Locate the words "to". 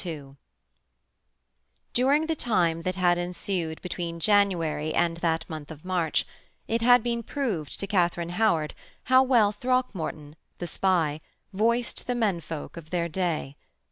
7.79-7.85